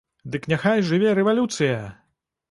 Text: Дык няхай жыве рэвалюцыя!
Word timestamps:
Дык 0.35 0.45
няхай 0.53 0.79
жыве 0.87 1.11
рэвалюцыя! 1.19 1.77